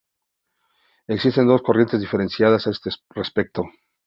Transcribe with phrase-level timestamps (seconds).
[1.05, 3.61] Existen dos corrientes diferenciadas a este respecto.